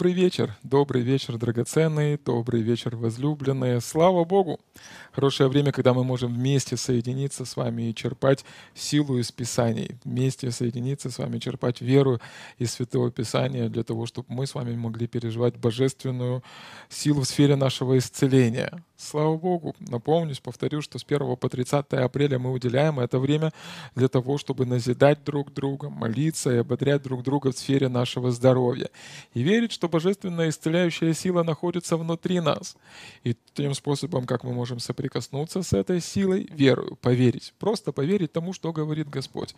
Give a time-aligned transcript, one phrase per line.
[0.00, 3.80] Добрый вечер, добрый вечер, драгоценные, добрый вечер, возлюбленные.
[3.80, 4.60] Слава Богу!
[5.12, 9.96] Хорошее время, когда мы можем вместе соединиться с вами и черпать силу из Писаний.
[10.04, 12.20] Вместе соединиться с вами, черпать веру
[12.58, 16.44] из Святого Писания для того, чтобы мы с вами могли переживать божественную
[16.88, 18.84] силу в сфере нашего исцеления.
[18.96, 19.74] Слава Богу!
[19.80, 23.50] Напомнюсь, повторю, что с 1 по 30 апреля мы уделяем это время
[23.94, 28.90] для того, чтобы назидать друг друга, молиться и ободрять друг друга в сфере нашего здоровья.
[29.32, 32.76] И верить, что божественная исцеляющая сила находится внутри нас.
[33.24, 37.54] И тем способом, как мы можем соприкоснуться с этой силой, верую, поверить.
[37.58, 39.54] Просто поверить тому, что говорит Господь.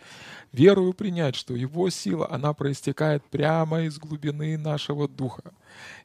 [0.53, 5.53] Верую принять, что Его сила, она проистекает прямо из глубины нашего духа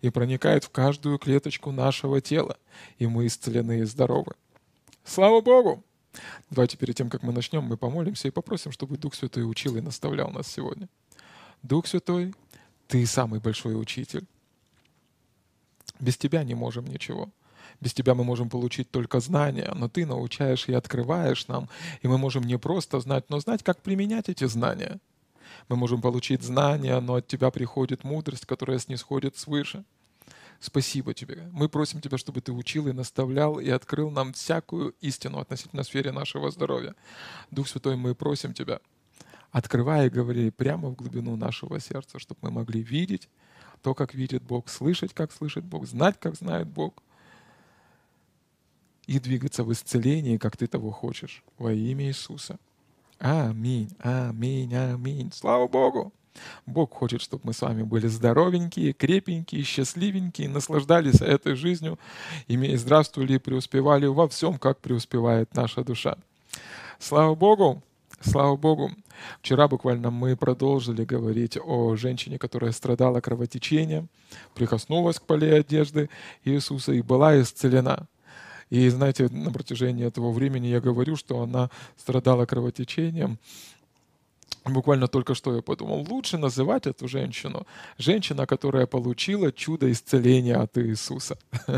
[0.02, 2.58] и проникает в каждую клеточку нашего тела,
[2.98, 4.34] и мы исцелены и здоровы.
[5.04, 5.84] Слава Богу!
[6.50, 9.82] Давайте перед тем, как мы начнем, мы помолимся и попросим, чтобы Дух Святой учил и
[9.82, 10.90] наставлял нас сегодня.
[11.62, 12.34] Дух Святой,
[12.88, 14.26] Ты самый большой учитель.
[16.00, 17.30] Без Тебя не можем ничего.
[17.82, 21.70] Без Тебя мы можем получить только знания, но Ты научаешь и открываешь нам,
[22.02, 25.00] и мы можем не просто знать, но знать, как применять эти знания—
[25.70, 29.84] мы можем получить знания, но от Тебя приходит мудрость, которая снисходит свыше.
[30.60, 31.50] Спасибо Тебе.
[31.52, 36.12] Мы просим Тебя, чтобы Ты учил и наставлял и открыл нам всякую истину относительно сферы
[36.12, 36.96] нашего здоровья.
[37.52, 38.80] Дух Святой, мы просим Тебя,
[39.52, 43.28] открывай и говори прямо в глубину нашего сердца, чтобы мы могли видеть
[43.81, 47.01] то, как видит Бог, слышать, как слышит Бог, знать, как знает Бог,
[49.06, 52.59] и двигаться в исцелении, как Ты того хочешь, во имя Иисуса.
[53.19, 55.31] Аминь, аминь, аминь.
[55.33, 56.13] Слава Богу!
[56.65, 61.97] Бог хочет, чтобы мы с вами были здоровенькие, крепенькие, счастливенькие, наслаждались этой жизнью,
[62.47, 66.18] имея здравствовали и преуспевали во всем, как преуспевает наша душа.
[67.00, 67.81] Слава Богу!
[68.19, 68.92] Слава Богу!
[69.42, 74.10] Вчера буквально мы продолжили говорить о женщине, которая страдала кровотечением,
[74.56, 76.10] прикоснулась к поле одежды
[76.44, 78.08] Иисуса и была исцелена.
[78.72, 83.38] И знаете, на протяжении этого времени я говорю, что она страдала кровотечением.
[84.66, 87.66] Буквально только что я подумал, лучше называть эту женщину
[87.98, 91.38] женщина, которая получила чудо исцеления от Иисуса.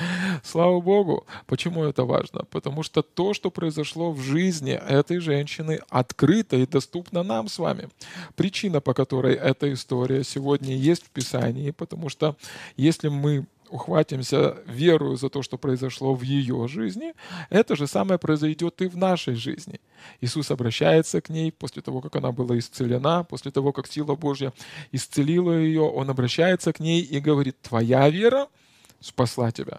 [0.44, 1.26] Слава Богу.
[1.46, 2.44] Почему это важно?
[2.50, 7.88] Потому что то, что произошло в жизни этой женщины, открыто и доступно нам с вами.
[8.36, 12.36] Причина, по которой эта история сегодня есть в Писании, потому что
[12.76, 17.14] если мы ухватимся верою за то, что произошло в ее жизни,
[17.50, 19.80] это же самое произойдет и в нашей жизни.
[20.20, 24.52] Иисус обращается к ней после того, как она была исцелена, после того, как сила Божья
[24.90, 28.48] исцелила ее, Он обращается к ней и говорит, твоя вера
[29.00, 29.78] спасла тебя.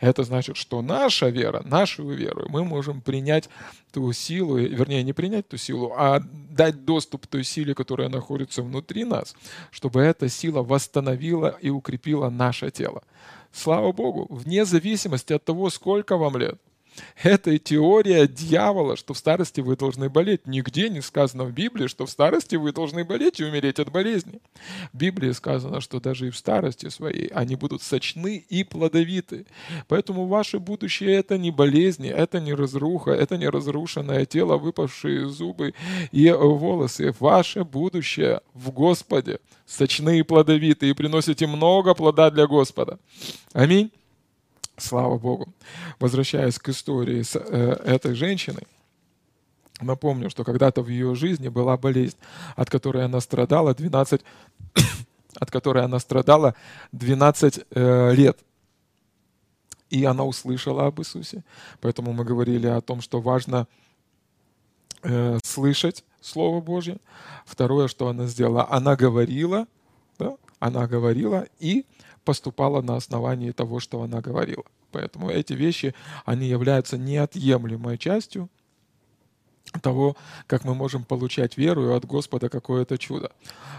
[0.00, 3.50] Это значит, что наша вера, нашу веру, мы можем принять
[3.92, 6.20] ту силу, вернее, не принять ту силу, а
[6.50, 9.36] дать доступ той силе, которая находится внутри нас,
[9.70, 13.02] чтобы эта сила восстановила и укрепила наше тело.
[13.52, 16.58] Слава Богу, вне зависимости от того, сколько вам лет.
[17.22, 20.46] Это теория дьявола, что в старости вы должны болеть.
[20.46, 24.40] Нигде не сказано в Библии, что в старости вы должны болеть и умереть от болезни.
[24.92, 29.46] В Библии сказано, что даже и в старости своей они будут сочны и плодовиты.
[29.88, 35.74] Поэтому ваше будущее это не болезни, это не разруха, это не разрушенное тело, выпавшие зубы
[36.12, 37.14] и волосы.
[37.20, 42.98] Ваше будущее в Господе сочны и плодовиты и приносите много плода для Господа.
[43.52, 43.90] Аминь.
[44.80, 45.48] Слава Богу.
[45.98, 48.66] Возвращаясь к истории с э, этой женщиной,
[49.80, 52.16] напомню, что когда-то в ее жизни была болезнь,
[52.56, 54.22] от которой она страдала 12,
[55.34, 56.54] от которой она страдала
[56.92, 58.38] 12 э, лет.
[59.90, 61.44] И она услышала об Иисусе.
[61.80, 63.66] Поэтому мы говорили о том, что важно
[65.02, 66.98] э, слышать Слово Божье.
[67.44, 69.66] Второе, что она сделала, она говорила,
[70.18, 71.84] да, она говорила и
[72.24, 74.64] поступала на основании того, что она говорила.
[74.92, 78.48] Поэтому эти вещи, они являются неотъемлемой частью
[79.82, 83.30] того, как мы можем получать веру от Господа какое-то чудо.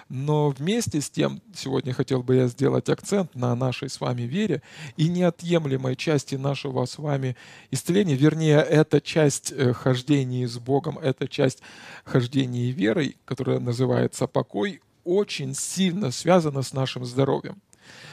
[0.10, 4.62] Но вместе с тем, сегодня хотел бы я сделать акцент на нашей с вами вере
[4.96, 7.36] и неотъемлемой части нашего с вами
[7.72, 11.62] исцеления, вернее, это часть э, хождения с Богом, это часть
[12.06, 17.62] хождения верой, которая называется покой, очень сильно связана с нашим здоровьем.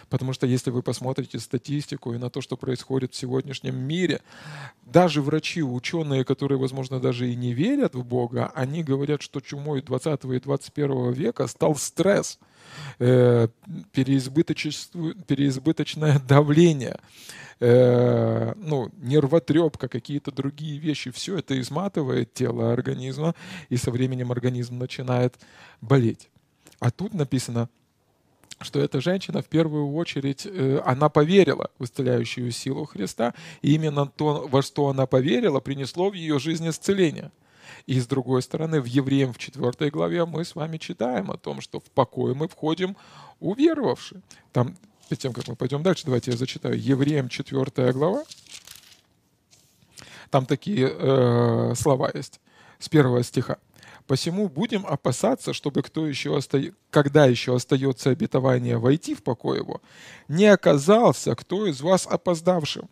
[0.09, 4.21] Потому что если вы посмотрите статистику и на то, что происходит в сегодняшнем мире,
[4.87, 9.83] даже врачи, ученые, которые, возможно, даже и не верят в Бога, они говорят, что чумой
[9.83, 12.38] 20 и 21 века стал стресс,
[12.99, 13.49] э,
[13.92, 16.99] переизбыточное давление,
[17.61, 23.35] э, ну, нервотрепка, какие-то другие вещи, все это изматывает тело организма,
[23.68, 25.35] и со временем организм начинает
[25.80, 26.30] болеть.
[26.80, 27.68] А тут написано,
[28.61, 34.06] что эта женщина в первую очередь, э, она поверила в исцеляющую силу Христа, и именно
[34.06, 37.30] то, во что она поверила, принесло в ее жизнь исцеление.
[37.87, 41.61] И с другой стороны, в Евреям в 4 главе мы с вами читаем о том,
[41.61, 42.97] что в покой мы входим
[43.40, 44.20] уверовавши.
[44.52, 44.76] Там,
[45.08, 46.80] перед тем, как мы пойдем дальше, давайте я зачитаю.
[46.80, 48.25] Евреям 4 глава.
[50.30, 52.40] Там такие э, слова есть
[52.78, 53.58] с первого стиха.
[54.09, 56.73] Посему будем опасаться, чтобы кто еще оста...
[56.88, 59.83] когда еще остается обетование войти в покой его,
[60.29, 62.88] не оказался кто из вас опоздавшим.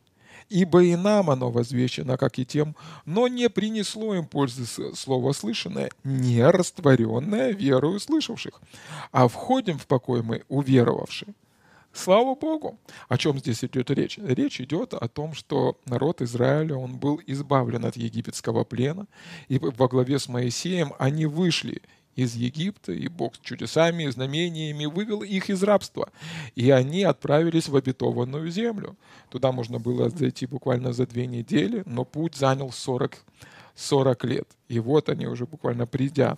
[0.50, 5.90] Ибо и нам оно возвещено, как и тем, но не принесло им пользы слово слышанное,
[6.04, 8.60] не растворенное верою слышавших.
[9.10, 11.34] А входим в покой мы, уверовавшие.
[11.96, 12.78] Слава Богу!
[13.08, 14.18] О чем здесь идет речь?
[14.18, 19.06] Речь идет о том, что народ Израиля, он был избавлен от египетского плена,
[19.48, 21.80] и во главе с Моисеем они вышли
[22.14, 26.10] из Египта, и Бог с чудесами и знамениями вывел их из рабства.
[26.54, 28.94] И они отправились в обетованную землю.
[29.30, 33.24] Туда можно было зайти буквально за две недели, но путь занял 40,
[33.74, 34.48] 40 лет.
[34.68, 36.36] И вот они уже буквально придя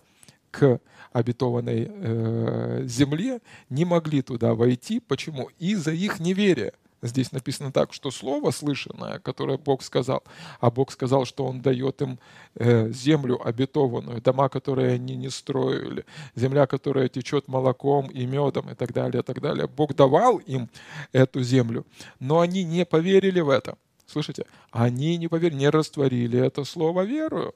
[1.12, 5.00] обетованной э, земле, не могли туда войти.
[5.00, 5.50] Почему?
[5.58, 6.72] Из-за их неверия.
[7.00, 10.24] Здесь написано так, что слово слышанное, которое Бог сказал,
[10.60, 12.18] а Бог сказал, что Он дает им
[12.56, 18.74] э, землю обетованную, дома, которые они не строили, земля, которая течет молоком и медом и
[18.74, 19.68] так далее, и так далее.
[19.68, 20.68] Бог давал им
[21.12, 21.86] эту землю,
[22.18, 23.76] но они не поверили в это.
[24.06, 24.46] Слышите?
[24.72, 27.54] Они не поверили, не растворили это слово верою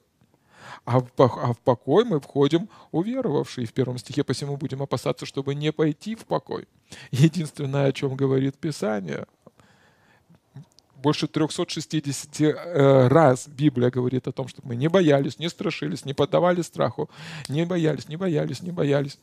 [0.85, 3.67] а в, а в покой мы входим уверовавшие.
[3.67, 6.67] В первом стихе посему будем опасаться, чтобы не пойти в покой.
[7.11, 9.25] Единственное, о чем говорит Писание,
[11.03, 16.13] больше 360 э, раз Библия говорит о том, чтобы мы не боялись, не страшились, не
[16.13, 17.09] поддавали страху,
[17.49, 19.19] не боялись, не боялись, не боялись.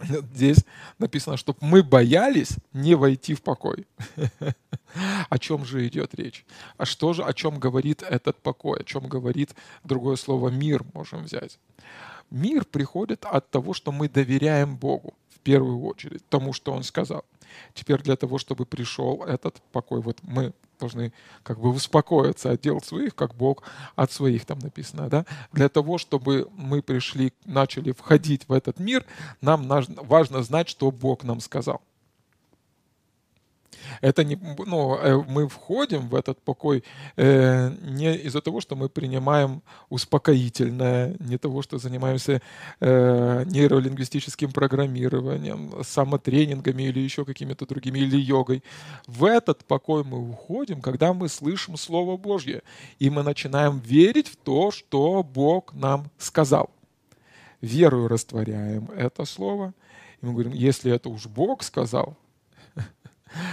[0.34, 0.64] Здесь
[0.98, 3.86] написано, чтобы мы боялись не войти в покой.
[5.28, 6.44] О чем же идет речь?
[6.76, 8.80] А что же, о чем говорит этот покой?
[8.80, 9.54] О чем говорит
[9.84, 11.58] другое слово «мир» можем взять?
[12.30, 17.24] Мир приходит от того, что мы доверяем Богу в первую очередь, тому, что Он сказал.
[17.74, 22.80] Теперь для того, чтобы пришел этот покой, вот мы должны как бы успокоиться от дел
[22.80, 23.62] своих, как Бог
[23.96, 25.24] от своих, там написано, да.
[25.52, 29.04] Для того, чтобы мы пришли, начали входить в этот мир,
[29.40, 31.82] нам важно знать, что Бог нам сказал.
[34.00, 36.84] Это не, ну, э, мы входим в этот покой
[37.16, 42.40] э, не из-за того, что мы принимаем успокоительное, не того, что занимаемся
[42.80, 48.62] э, нейролингвистическим программированием, самотренингами или еще какими-то другими, или йогой.
[49.06, 52.62] В этот покой мы уходим, когда мы слышим Слово Божье,
[52.98, 56.70] и мы начинаем верить в то, что Бог нам сказал.
[57.60, 59.74] Верою растворяем это Слово,
[60.22, 62.16] и мы говорим, если это уж Бог сказал,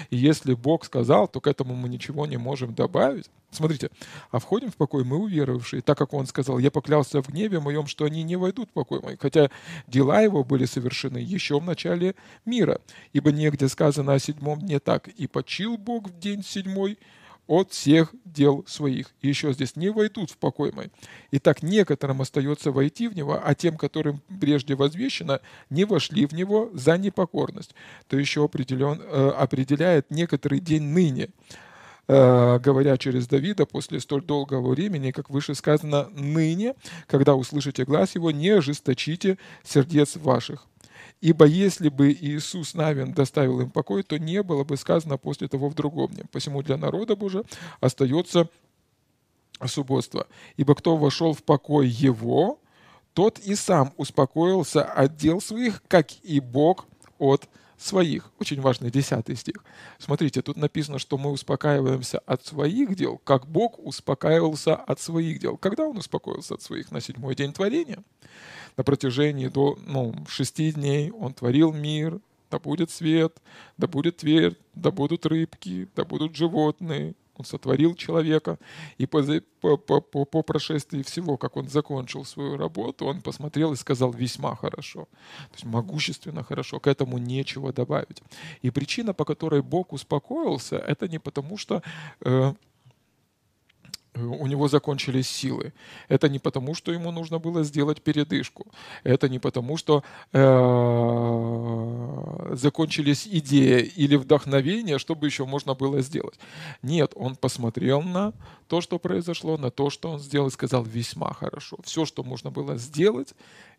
[0.10, 3.30] и если Бог сказал, то к этому мы ничего не можем добавить.
[3.52, 3.90] Смотрите,
[4.32, 7.88] а входим в покой мы уверовавшие, так как Он сказал, я поклялся в гневе моем,
[7.88, 9.50] что они не войдут в покой мой, хотя
[9.88, 12.16] дела его были совершены еще в начале
[12.46, 12.82] мира,
[13.14, 16.98] ибо негде сказано о седьмом дне так, и почил Бог в день седьмой,
[17.48, 19.13] от всех дел своих.
[19.22, 20.92] И еще здесь не войдут в покой мой.
[21.32, 25.39] Итак, некоторым остается войти в него, а тем, которым прежде возвещено,
[25.70, 27.74] не вошли в него за непокорность.
[28.08, 31.30] То еще определен, э, определяет некоторый день ныне
[32.08, 36.75] э, говоря через Давида после столь долгого времени, как выше сказано, ныне,
[37.06, 40.68] когда услышите глаз его, не ожесточите сердец ваших.
[41.20, 45.70] Ибо если бы Иисус Навин доставил им покой, то не было бы сказано после того
[45.70, 46.26] в другом дне.
[46.32, 47.44] Посему для народа Божия
[47.80, 48.50] остается
[49.66, 50.28] субботство.
[50.58, 52.60] Ибо кто вошел в покой его,
[53.14, 56.86] тот и сам успокоился от дел своих, как и Бог
[57.18, 58.32] от своих.
[58.40, 59.64] Очень важный десятый стих.
[60.00, 65.58] Смотрите, тут написано, что мы успокаиваемся от своих дел, как Бог успокаивался от своих дел.
[65.58, 66.92] Когда Он успокоился от своих?
[66.92, 68.04] На седьмой день творения
[68.78, 72.20] на протяжении до ну, шести дней он творил мир,
[72.50, 73.36] да будет свет,
[73.78, 77.16] да будет твердь, да будут рыбки, да будут животные.
[77.38, 78.58] Он сотворил человека,
[78.98, 79.22] и по,
[79.77, 84.56] по, по, по прошествии всего, как он закончил свою работу, он посмотрел и сказал весьма
[84.56, 85.08] хорошо.
[85.50, 88.22] То есть могущественно хорошо, к этому нечего добавить.
[88.62, 91.82] И причина, по которой Бог успокоился, это не потому, что
[92.22, 92.53] э,
[94.20, 95.74] у него закончились силы.
[96.10, 98.68] Это не потому, что ему нужно было сделать передышку.
[99.04, 100.40] Это не потому, что э,
[102.56, 106.40] закончились идеи или вдохновение, чтобы еще можно было сделать.
[106.82, 108.34] Нет, он посмотрел на
[108.68, 111.78] то, что произошло, на то, что он сделал, и сказал весьма хорошо.
[111.84, 113.34] Все, что можно было сделать,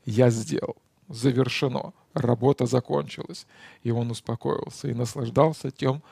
[0.05, 0.77] я сделал.
[1.09, 3.47] завершено, работа закончилась.
[3.83, 6.03] И он успокоился и наслаждался тем,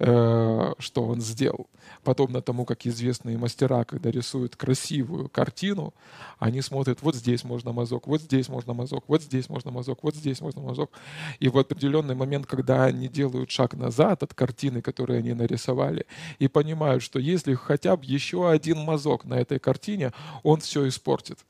[0.00, 1.66] Э, что он сделал.
[2.04, 5.92] Подобно тому, как известные мастера, когда рисуют красивую картину,
[6.38, 10.14] они смотрят, вот здесь можно мазок, вот здесь можно мазок, вот здесь можно мазок, вот
[10.14, 10.92] здесь можно мазок.
[11.40, 16.06] И в определенный момент, когда они делают шаг назад от картины, которую они нарисовали,
[16.38, 20.12] и понимают, что если хотя бы еще один мазок на этой картине,
[20.44, 21.40] он все испортит.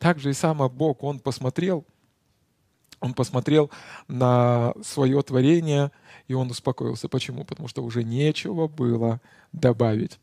[0.00, 1.84] Так же и сам Бог, он посмотрел,
[3.00, 3.70] он посмотрел
[4.08, 5.90] на свое творение–
[6.28, 7.08] и он успокоился.
[7.08, 7.44] Почему?
[7.44, 9.20] Потому что уже нечего было
[9.52, 10.20] добавить.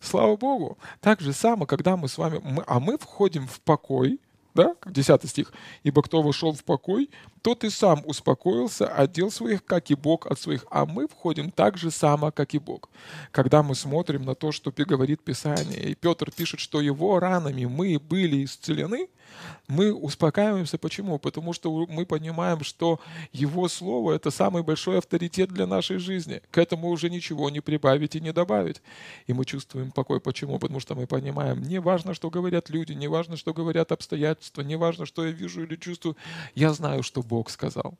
[0.00, 0.78] Слава Богу.
[1.00, 4.20] Так же само, когда мы с вами, мы, а мы входим в покой,
[4.54, 5.52] да, как 10 стих,
[5.82, 7.10] «Ибо кто вошел в покой,
[7.44, 10.64] тот и сам успокоился от дел своих, как и Бог от своих».
[10.70, 12.88] А мы входим так же само, как и Бог.
[13.32, 17.98] Когда мы смотрим на то, что говорит Писание, и Петр пишет, что его ранами мы
[17.98, 19.08] были исцелены–
[19.66, 20.78] мы успокаиваемся.
[20.78, 21.18] Почему?
[21.18, 23.00] Потому что мы понимаем, что
[23.32, 26.42] Его Слово— это самый большой авторитет для нашей жизни.
[26.50, 28.82] К этому уже ничего не прибавить и не добавить.
[29.26, 30.20] И мы чувствуем покой.
[30.20, 30.58] Почему?
[30.58, 34.76] Потому что мы понимаем, не важно, что говорят люди, не важно, что говорят обстоятельства, не
[34.76, 36.16] важно, что я вижу или чувствую.
[36.54, 37.98] Я знаю, что Бог сказал.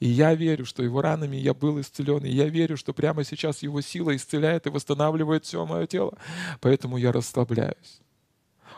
[0.00, 2.24] И я верю, что его ранами я был исцелен.
[2.24, 6.16] И я верю, что прямо сейчас его сила исцеляет и восстанавливает все мое тело.
[6.60, 8.00] Поэтому я расслабляюсь.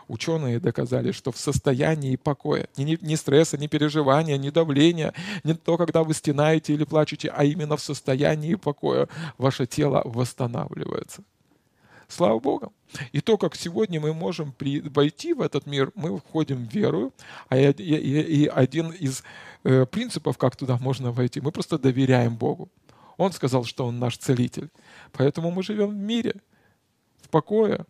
[0.07, 5.77] Ученые доказали, что в состоянии покоя, ни, ни стресса, ни переживания, ни давления, не то,
[5.77, 11.23] когда вы стенаете или плачете, а именно в состоянии покоя ваше тело восстанавливается.
[12.11, 12.73] Слава Богу.
[13.13, 17.13] И то, как сегодня мы можем при, войти в этот мир, мы входим в веру,
[17.47, 19.23] а и один из
[19.63, 22.69] э, принципов, как туда можно войти, мы просто доверяем Богу.
[23.15, 24.69] Он сказал, что Он наш целитель.
[25.13, 26.35] Поэтому мы живем в мире,
[27.21, 27.85] в покое,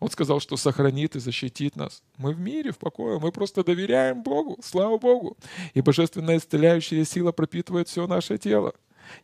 [0.00, 2.02] он сказал, что сохранит и защитит нас.
[2.16, 5.36] Мы в мире, в покое, мы просто доверяем Богу, слава Богу.
[5.74, 8.74] И божественная исцеляющая сила пропитывает все наше тело.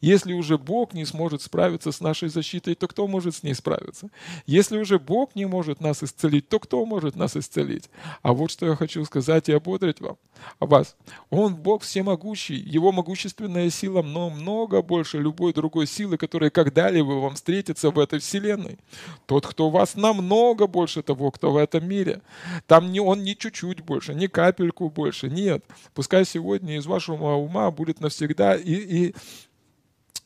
[0.01, 4.09] Если уже Бог не сможет справиться с нашей защитой, то кто может с ней справиться?
[4.47, 7.91] Если уже Бог не может нас исцелить, то кто может нас исцелить?
[8.23, 10.17] А вот что я хочу сказать и ободрить вам,
[10.59, 10.97] о вас.
[11.31, 17.91] Он Бог всемогущий, Его могущественная сила много больше любой другой силы, которая когда-либо вам встретится
[17.91, 18.79] в этой вселенной.
[19.27, 22.23] Тот, кто у вас намного больше того, кто в этом мире.
[22.67, 25.65] Там не он не чуть-чуть больше, не капельку больше, нет.
[25.95, 29.15] Пускай сегодня из вашего ума будет навсегда и, и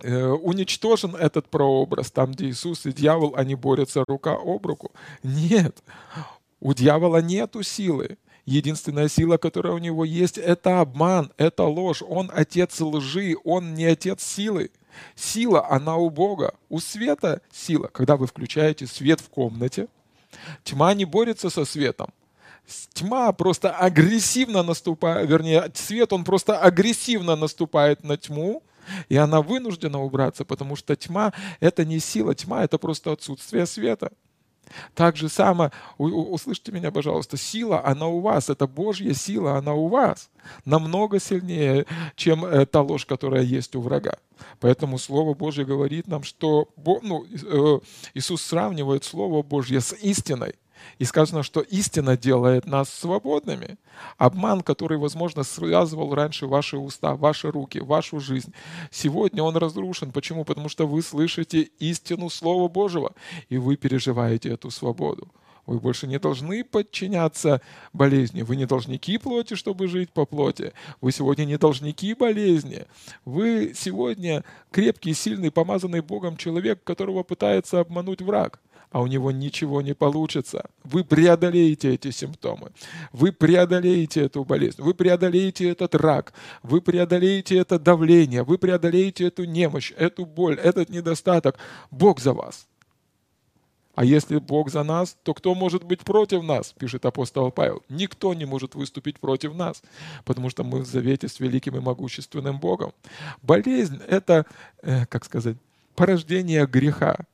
[0.03, 4.92] уничтожен этот прообраз, там, где Иисус и дьявол, они борются рука об руку.
[5.22, 5.83] Нет,
[6.61, 8.18] у дьявола нету силы.
[8.46, 12.03] Единственная сила, которая у него есть, это обман, это ложь.
[12.03, 14.70] Он отец лжи, он не отец силы.
[15.14, 16.55] Сила, она у Бога.
[16.68, 17.88] У света сила.
[17.88, 19.88] Когда вы включаете свет в комнате,
[20.64, 22.11] тьма не борется со светом.
[22.92, 28.62] Тьма просто агрессивно наступает, вернее, свет, он просто агрессивно наступает на тьму,
[29.09, 34.12] и она вынуждена убраться, потому что тьма— это не сила, тьма— это просто отсутствие света.
[34.94, 39.88] Так же само, услышьте меня, пожалуйста, сила, она у вас, это Божья сила, она у
[39.88, 40.31] вас.
[40.64, 44.16] Намного сильнее, чем э, та ложь, которая есть у врага.
[44.61, 46.68] Поэтому Слово Божье говорит нам, что
[47.03, 47.81] ну, э,
[48.14, 50.55] Иисус сравнивает Слово Божье с истиной.
[50.98, 53.78] И сказано, что истина делает нас свободными.
[54.18, 58.52] Обман, который, возможно, связывал раньше ваши уста, ваши руки, вашу жизнь,
[58.90, 60.12] сегодня он разрушен.
[60.12, 60.44] Почему?
[60.44, 63.12] Потому что вы слышите истину Слова Божьего,
[63.48, 65.28] и вы переживаете эту свободу.
[65.66, 67.60] Вы больше не должны подчиняться
[67.92, 68.42] болезни.
[68.42, 70.72] Вы не должники плоти, чтобы жить по плоти.
[71.00, 72.86] Вы сегодня не должники болезни.
[73.24, 78.60] Вы сегодня крепкий, сильный, помазанный Богом человек, которого пытается обмануть враг
[78.90, 80.68] а у него ничего не получится.
[80.85, 82.72] Вы преодолеете эти симптомы,
[83.12, 89.44] вы преодолеете эту болезнь, вы преодолеете этот рак, вы преодолеете это давление, вы преодолеете эту
[89.44, 91.59] немощь, эту боль, этот недостаток.
[91.90, 92.66] Бог за вас.
[93.94, 97.83] А если Бог за нас, то кто может быть против нас, пишет апостол Павел.
[97.88, 99.83] Никто не может выступить против нас,
[100.24, 102.92] потому что мы в завете с великим и могущественным Богом.
[103.42, 104.46] Болезнь— это,
[104.83, 105.57] э, как сказать,
[105.96, 107.26] порождение греха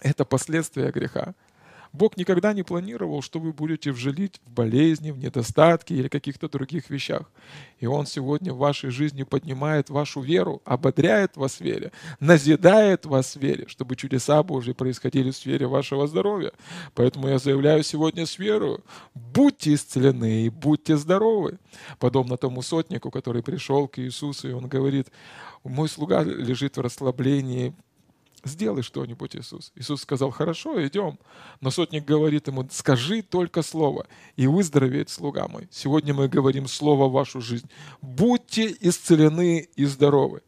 [0.00, 1.34] это последствия греха.
[1.94, 6.90] Бог никогда не планировал, что вы будете вжилить в болезни, в недостатки или каких-то других
[6.90, 7.30] вещах.
[7.78, 13.36] И Он сегодня в вашей жизни поднимает вашу веру, ободряет вас в вере, назидает вас
[13.36, 16.50] в вере, чтобы чудеса Божьи происходили в сфере вашего здоровья.
[16.94, 18.82] Поэтому я заявляю сегодня с верою,
[19.14, 21.60] будьте исцелены и будьте здоровы.
[22.00, 25.12] Подобно тому сотнику, который пришел к Иисусу, и он говорит,
[25.62, 27.72] мой слуга лежит в расслаблении,
[28.44, 29.72] Сделай что-нибудь, Иисус.
[29.74, 31.18] Иисус сказал, хорошо, идем.
[31.60, 35.66] Но сотник говорит ему, скажи только слово, и выздоровеет слуга мой.
[35.70, 37.70] Сегодня мы говорим слово в вашу жизнь.
[38.02, 40.42] Будьте исцелены и здоровы.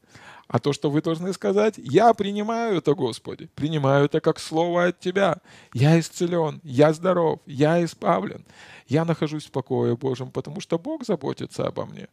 [0.48, 5.00] А то, что вы должны сказать, я принимаю это, Господи, принимаю это как слово от
[5.00, 5.38] Тебя.
[5.74, 8.44] Я исцелен, я здоров, я избавлен.
[8.86, 12.08] Я нахожусь в покое Божьем, потому что Бог заботится обо мне.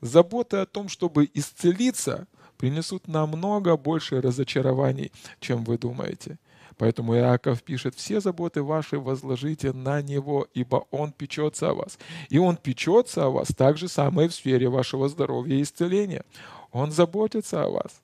[0.00, 2.28] Забота о том, чтобы исцелиться,
[2.64, 6.38] принесут намного больше разочарований, чем вы думаете.
[6.78, 11.98] Поэтому Иаков пишет, все заботы ваши возложите на Него, ибо Он печется о вас.
[12.30, 16.24] И Он печется о вас так же самое в сфере вашего здоровья и исцеления.
[16.72, 18.00] Он заботится о вас.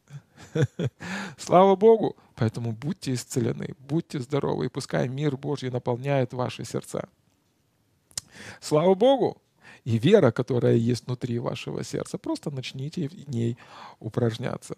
[1.39, 2.17] Слава Богу!
[2.37, 7.09] Поэтому будьте исцелены, будьте здоровы, и пускай мир Божий наполняет ваши сердца.
[8.61, 9.41] Слава Богу!
[9.85, 13.57] И вера, которая есть внутри вашего сердца, просто начните в ней
[13.99, 14.77] упражняться.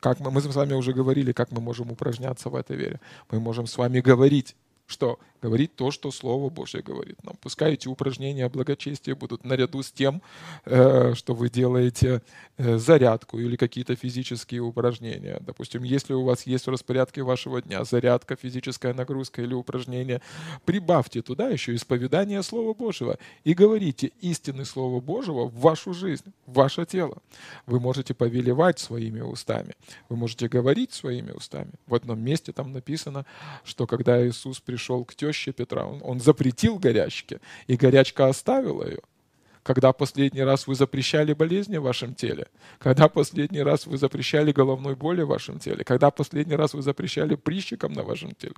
[0.00, 3.00] Как мы, мы с вами уже говорили, как мы можем упражняться в этой вере.
[3.30, 4.56] Мы можем с вами говорить
[4.92, 7.34] что говорить то, что Слово Божье говорит нам.
[7.40, 10.22] Пускай эти упражнения благочестия будут наряду с тем,
[10.64, 12.22] э, что вы делаете
[12.58, 15.38] э, зарядку или какие-то физические упражнения.
[15.40, 20.22] Допустим, если у вас есть в распорядке вашего дня зарядка, физическая нагрузка или упражнение,
[20.64, 26.52] прибавьте туда еще исповедание Слова Божьего и говорите истины Слова Божьего в вашу жизнь, в
[26.52, 27.18] ваше тело.
[27.66, 29.74] Вы можете повелевать своими устами,
[30.08, 31.72] вы можете говорить своими устами.
[31.86, 33.26] В одном месте там написано,
[33.64, 38.84] что когда Иисус пришел пришел к теще Петра, он, он запретил горячке, и горячка оставила
[38.84, 38.98] ее.
[39.62, 42.46] Когда последний раз вы запрещали болезни в вашем теле?
[42.80, 45.84] Когда последний раз вы запрещали головной боли в вашем теле?
[45.84, 48.54] Когда последний раз вы запрещали прыщикам на вашем теле?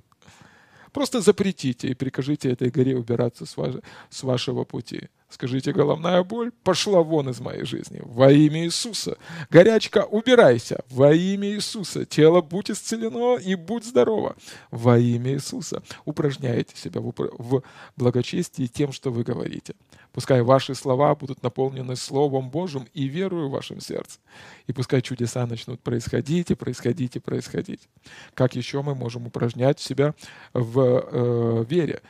[0.91, 3.75] Просто запретите и прикажите этой горе убираться с, ваш,
[4.09, 5.09] с вашего пути.
[5.27, 7.99] Скажите, головная боль пошла вон из моей жизни.
[8.03, 9.17] Во имя Иисуса.
[9.49, 10.83] Горячка, убирайся.
[10.89, 12.05] Во имя Иисуса.
[12.05, 14.35] Тело, будь исцелено и будь здорово.
[14.69, 15.81] Во имя Иисуса.
[16.05, 17.63] Упражняйте себя в,
[17.97, 19.73] благочестии тем, что вы говорите.
[20.13, 24.19] Пускай ваши слова будут наполнены Словом Божьим и верою в вашем сердце.
[24.67, 27.89] И пускай чудеса начнут происходить и происходить и происходить.
[28.35, 30.13] Как еще мы можем упражнять себя
[30.53, 32.01] в э, вере?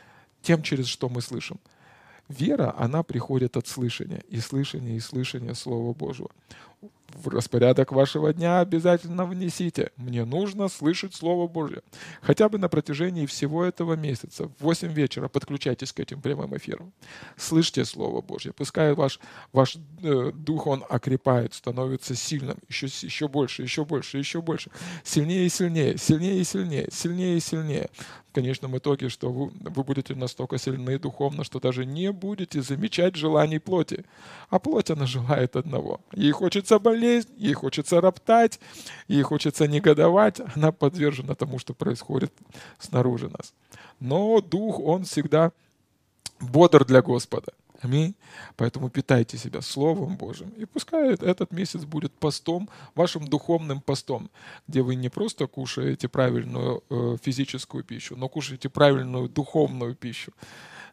[0.42, 1.58] Тем, через что мы слышим.
[2.28, 6.30] Вера, она приходит от слышания, и слышания, и слышания Слова Божьего.
[7.14, 9.90] В распорядок вашего дня обязательно внесите.
[9.96, 11.82] Мне нужно слышать Слово Божье.
[12.20, 16.92] Хотя бы на протяжении всего этого месяца, в 8 вечера, подключайтесь к этим прямым эфирам.
[17.36, 18.52] Слышьте Слово Божье.
[18.52, 19.20] Пускай ваш,
[19.52, 22.58] ваш э, дух, он окрепает, становится сильным.
[22.68, 24.70] Еще, еще больше, еще больше, еще больше.
[25.04, 27.88] Сильнее и сильнее, сильнее и сильнее, сильнее и сильнее
[28.36, 33.58] конечном итоге, что вы, вы будете настолько сильны духовно, что даже не будете замечать желаний
[33.58, 34.04] плоти.
[34.50, 36.00] А плоть, она желает одного.
[36.12, 38.60] Ей хочется болезнь, ей хочется роптать,
[39.08, 40.40] ей хочется негодовать.
[40.54, 42.30] Она подвержена тому, что происходит
[42.78, 43.54] снаружи нас.
[44.00, 45.52] Но дух, он всегда
[46.40, 47.52] бодр для Господа.
[47.82, 48.14] Аминь.
[48.56, 50.50] Поэтому питайте себя Словом Божьим.
[50.50, 54.30] И пускай этот месяц будет постом, вашим духовным постом,
[54.66, 60.32] где вы не просто кушаете правильную э, физическую пищу, но кушаете правильную духовную пищу.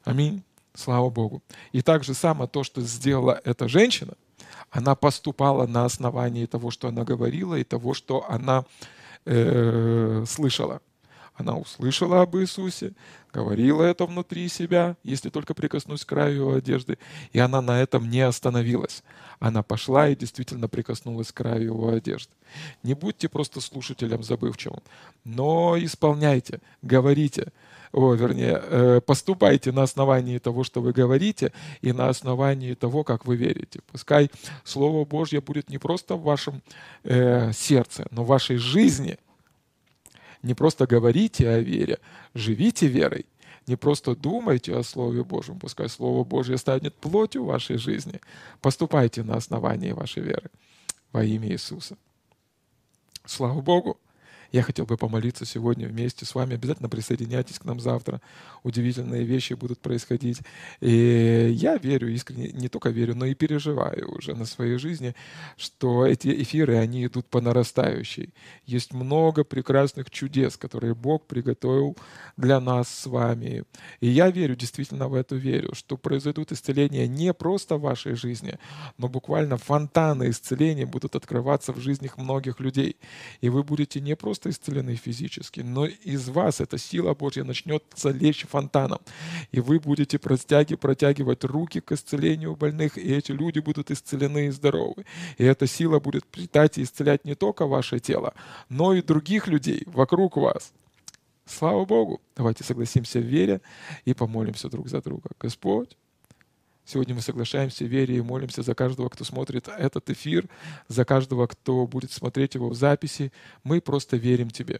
[0.03, 0.43] Аминь.
[0.75, 1.43] Слава Богу.
[1.71, 4.15] И так же само то, что сделала эта женщина,
[4.71, 8.65] она поступала на основании того, что она говорила, и того, что она
[9.25, 10.81] э, слышала.
[11.35, 12.93] Она услышала об Иисусе,
[13.33, 16.99] говорила это внутри себя, если только прикоснусь к краю его одежды.
[17.31, 19.03] И она на этом не остановилась.
[19.39, 22.31] Она пошла и действительно прикоснулась к краю его одежды.
[22.83, 24.83] Не будьте просто слушателем забывчивым,
[25.23, 27.51] но исполняйте, говорите,
[27.91, 33.25] о, вернее, э, поступайте на основании того, что вы говорите, и на основании того, как
[33.25, 33.81] вы верите.
[33.91, 34.29] Пускай
[34.63, 36.61] Слово Божье будет не просто в вашем
[37.03, 39.17] э, сердце, но в вашей жизни–
[40.43, 41.99] не просто говорите о вере,
[42.33, 43.25] живите верой.
[43.65, 48.19] Не просто думайте о Слове Божьем, пускай Слово Божье станет плотью вашей жизни.
[48.61, 50.51] Поступайте на основании вашей веры
[51.13, 51.97] во имя Иисуса.
[53.25, 53.97] Слава Богу!
[54.53, 56.53] Я хотел бы помолиться сегодня вместе с вами.
[56.53, 58.21] Обязательно присоединяйтесь к нам завтра.
[58.61, 60.41] Удивительные вещи будут происходить.
[60.79, 65.15] И я верю, искренне, не только верю, но и переживаю уже на своей жизни,
[65.57, 68.31] что эти эфиры, они идут по нарастающей.
[68.67, 71.97] Есть много прекрасных чудес, которые Бог приготовил
[72.37, 73.63] для нас с вами.
[74.01, 78.59] И я верю, действительно в эту верю, что произойдут исцеления не просто в вашей жизни,
[78.99, 82.97] но буквально фонтаны исцеления будут открываться в жизнях многих людей.
[83.41, 87.83] И вы будете не просто просто исцелены физически, но из вас эта сила Божья начнет
[87.95, 88.99] залечь фонтаном.
[89.53, 94.51] И вы будете протяги, протягивать руки к исцелению больных, и эти люди будут исцелены и
[94.51, 95.05] здоровы.
[95.37, 98.33] И эта сила будет питать и исцелять не только ваше тело,
[98.69, 100.73] но и других людей вокруг вас.
[101.45, 102.21] Слава Богу!
[102.35, 103.61] Давайте согласимся в вере
[104.05, 105.29] и помолимся друг за друга.
[105.39, 105.97] Господь,
[106.85, 110.49] Сегодня мы соглашаемся в вере и молимся за каждого, кто смотрит этот эфир,
[110.89, 113.31] за каждого, кто будет смотреть его в записи.
[113.63, 114.79] Мы просто верим Тебе,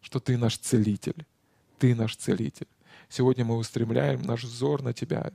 [0.00, 1.26] что Ты наш целитель.
[1.78, 2.68] Ты наш целитель.
[3.08, 5.32] Сегодня мы устремляем наш взор на Тебя.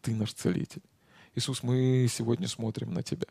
[0.00, 0.82] Ты наш целитель.
[1.34, 3.26] Иисус, мы сегодня смотрим на Тебя.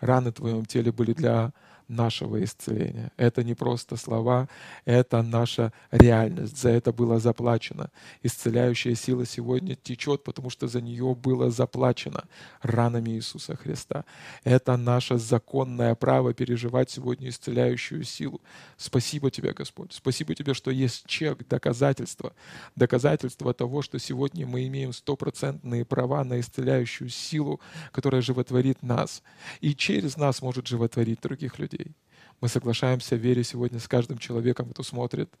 [0.00, 1.52] Раны в Твоем теле были для
[1.88, 3.12] нашего исцеления.
[3.16, 4.48] Это не просто слова,
[4.84, 6.58] это наша реальность.
[6.58, 7.90] За это было заплачено.
[8.22, 12.24] Исцеляющая сила сегодня течет, потому что за нее было заплачено
[12.62, 14.04] ранами Иисуса Христа.
[14.44, 18.40] Это наше законное право переживать сегодня исцеляющую силу.
[18.76, 19.92] Спасибо тебе, Господь.
[19.92, 22.32] Спасибо тебе, что есть чек, доказательство.
[22.76, 27.60] Доказательство того, что сегодня мы имеем стопроцентные права на исцеляющую силу,
[27.92, 29.22] которая животворит нас.
[29.60, 31.96] И через нас может животворить других людей людей.
[32.40, 35.32] Мы соглашаемся в вере сегодня с каждым человеком, кто смотрит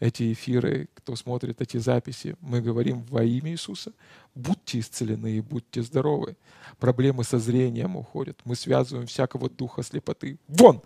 [0.00, 2.34] эти эфиры, кто смотрит эти записи.
[2.40, 3.92] Мы говорим во имя Иисуса,
[4.34, 6.36] будьте исцелены и будьте здоровы.
[6.78, 8.40] Проблемы со зрением уходят.
[8.44, 10.38] Мы связываем всякого духа слепоты.
[10.48, 10.80] Вон!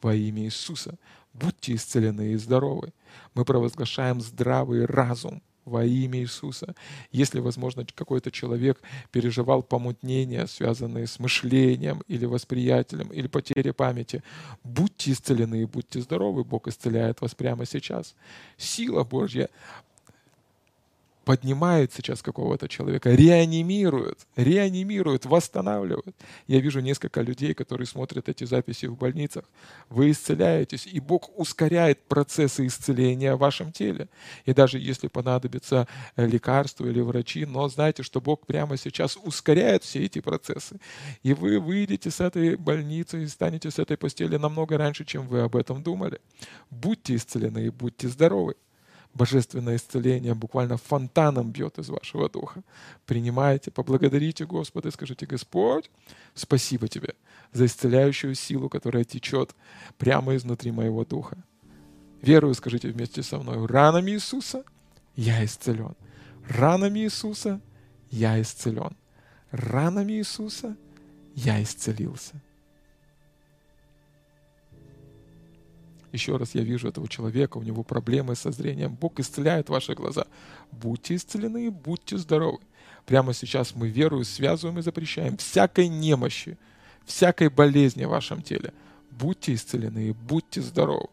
[0.00, 0.96] Во имя Иисуса.
[1.32, 2.92] Будьте исцелены и здоровы.
[3.34, 6.74] Мы провозглашаем здравый разум во имя Иисуса.
[7.12, 14.22] Если, возможно, какой-то человек переживал помутнения, связанные с мышлением или восприятием, или потерей памяти,
[14.64, 16.44] будьте исцелены и будьте здоровы.
[16.44, 18.14] Бог исцеляет вас прямо сейчас.
[18.56, 19.50] Сила Божья
[21.26, 26.14] поднимают сейчас какого-то человека, реанимируют, реанимируют, восстанавливают.
[26.46, 29.44] Я вижу несколько людей, которые смотрят эти записи в больницах.
[29.90, 34.08] Вы исцеляетесь, и Бог ускоряет процессы исцеления в вашем теле.
[34.44, 39.82] И даже если понадобится э, лекарство или врачи, но знайте, что Бог прямо сейчас ускоряет
[39.82, 40.78] все эти процессы.
[41.24, 45.40] И вы выйдете с этой больницы и станете с этой постели намного раньше, чем вы
[45.40, 46.20] об этом думали.
[46.70, 48.54] Будьте исцелены и будьте здоровы
[49.16, 52.62] божественное исцеление буквально фонтаном бьет из вашего духа.
[53.06, 55.90] Принимайте, поблагодарите Господа и скажите, Господь,
[56.34, 57.14] спасибо тебе
[57.52, 59.54] за исцеляющую силу, которая течет
[59.98, 61.36] прямо изнутри моего духа.
[62.22, 64.64] Верую, скажите вместе со мной, ранами Иисуса
[65.16, 65.94] я исцелен.
[66.48, 67.60] Ранами Иисуса
[68.10, 68.96] я исцелен.
[69.50, 70.76] Ранами Иисуса
[71.34, 72.40] я исцелился.
[76.16, 78.94] Еще раз я вижу этого человека, у него проблемы со зрением.
[78.94, 80.24] Бог исцеляет ваши глаза.
[80.72, 82.60] Будьте исцелены, будьте здоровы.
[83.04, 86.56] Прямо сейчас мы верую, связываем и запрещаем всякой немощи,
[87.04, 88.72] всякой болезни в вашем теле.
[89.10, 91.08] Будьте исцелены и будьте здоровы.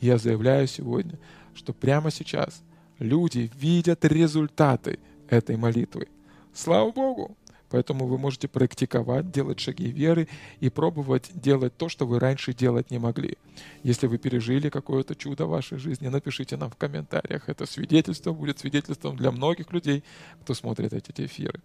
[0.00, 1.16] Я заявляю сегодня,
[1.54, 2.60] что прямо сейчас
[2.98, 6.08] люди видят результаты этой молитвы.
[6.52, 7.36] Слава Богу!
[7.70, 10.28] Поэтому вы можете практиковать, делать шаги веры
[10.60, 13.36] и пробовать делать то, что вы раньше делать не могли.
[13.82, 17.48] Если вы пережили какое-то чудо в вашей жизни, напишите нам в комментариях.
[17.48, 20.04] Это свидетельство будет свидетельством для многих людей,
[20.42, 21.60] кто смотрит эти эфиры.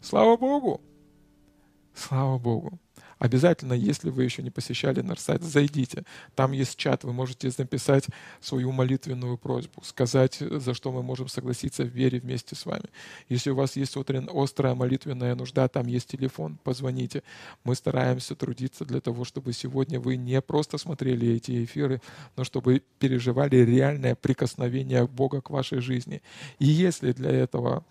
[0.00, 0.80] Слава Богу!
[1.94, 2.78] Слава Богу!
[3.18, 6.04] Обязательно, если вы еще не посещали наш сайт, зайдите.
[6.34, 8.06] Там есть чат, вы можете написать
[8.40, 12.84] свою молитвенную просьбу, сказать, за что мы можем согласиться в вере вместе с вами.
[13.28, 17.22] Если у вас есть острая молитвенная нужда, там есть телефон, позвоните.
[17.64, 22.00] Мы стараемся трудиться для того, чтобы сегодня вы не просто смотрели эти эфиры,
[22.36, 26.22] но чтобы переживали реальное прикосновение Бога к вашей жизни.
[26.58, 27.84] И если для этого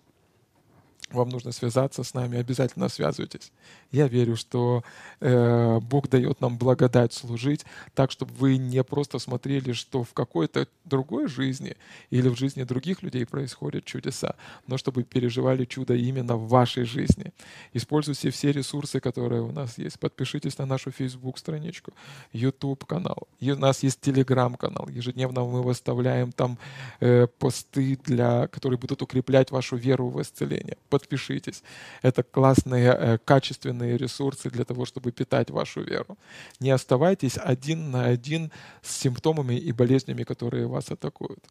[1.10, 3.52] вам нужно связаться с нами, обязательно связывайтесь.
[3.92, 4.82] Я верю, что
[5.20, 10.66] э, Бог дает нам благодать служить так, чтобы вы не просто смотрели, что в какой-то
[10.84, 11.76] другой жизни
[12.10, 14.34] или в жизни других людей происходят чудеса,
[14.66, 17.32] но чтобы переживали чудо именно в вашей жизни.
[17.72, 19.98] Используйте все ресурсы, которые у нас есть.
[19.98, 21.92] Подпишитесь на нашу Facebook-страничку,
[22.32, 23.28] YouTube-канал.
[23.40, 24.88] У нас есть Telegram-канал.
[24.88, 26.58] Ежедневно мы выставляем там
[27.00, 31.62] э, посты, для, которые будут укреплять вашу веру в исцеление подпишитесь.
[32.02, 36.18] Это классные, э, качественные ресурсы для того, чтобы питать вашу веру.
[36.60, 38.50] Не оставайтесь один на один
[38.82, 41.44] с симптомами и болезнями, которые вас атакуют.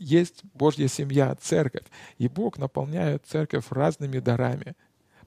[0.00, 1.84] Есть Божья семья, церковь,
[2.18, 4.74] и Бог наполняет церковь разными дарами.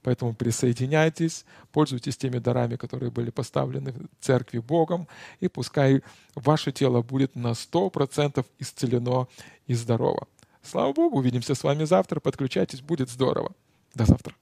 [0.01, 5.07] Поэтому присоединяйтесь, пользуйтесь теми дарами, которые были поставлены в церкви Богом,
[5.41, 6.01] и пускай
[6.35, 9.27] ваше тело будет на 100% исцелено
[9.67, 10.27] и здорово.
[10.61, 12.19] Слава Богу, увидимся с вами завтра.
[12.19, 13.53] Подключайтесь, будет здорово.
[13.95, 14.35] До завтра.